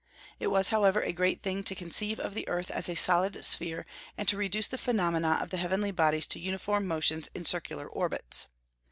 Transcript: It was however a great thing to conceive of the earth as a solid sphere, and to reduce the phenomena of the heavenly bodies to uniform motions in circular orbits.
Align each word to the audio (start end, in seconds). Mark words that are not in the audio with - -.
It 0.39 0.47
was 0.47 0.69
however 0.69 1.03
a 1.03 1.13
great 1.13 1.43
thing 1.43 1.61
to 1.61 1.75
conceive 1.75 2.19
of 2.19 2.33
the 2.33 2.47
earth 2.49 2.71
as 2.71 2.89
a 2.89 2.95
solid 2.95 3.45
sphere, 3.45 3.85
and 4.17 4.27
to 4.29 4.35
reduce 4.35 4.67
the 4.67 4.79
phenomena 4.79 5.37
of 5.39 5.51
the 5.51 5.57
heavenly 5.57 5.91
bodies 5.91 6.25
to 6.33 6.39
uniform 6.39 6.87
motions 6.87 7.29
in 7.35 7.45
circular 7.45 7.87
orbits. 7.87 8.47